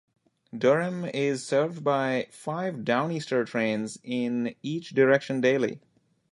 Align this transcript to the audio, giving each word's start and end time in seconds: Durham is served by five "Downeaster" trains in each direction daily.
Durham 0.57 1.05
is 1.05 1.45
served 1.45 1.83
by 1.83 2.25
five 2.31 2.77
"Downeaster" 2.77 3.45
trains 3.45 3.99
in 4.03 4.55
each 4.63 4.95
direction 4.95 5.41
daily. 5.41 5.79